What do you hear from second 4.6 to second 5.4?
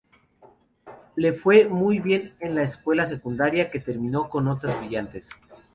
brillantes.